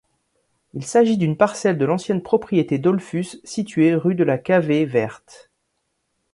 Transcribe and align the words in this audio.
Il 0.73 0.83
s'agit 0.83 1.15
d'une 1.19 1.37
parcelle 1.37 1.77
de 1.77 1.85
l'ancienne 1.85 2.23
propriété 2.23 2.79
Dolfus 2.79 3.37
située 3.43 3.93
rue 3.93 4.15
de 4.15 4.23
la 4.23 4.39
Cavée 4.39 4.83
Verte. 4.83 5.51